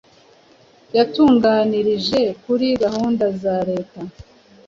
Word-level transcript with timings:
Yatuganirije 0.95 2.21
kuri 2.43 2.67
gahunda 2.83 3.25
za 3.41 3.55
Leta, 3.69 3.99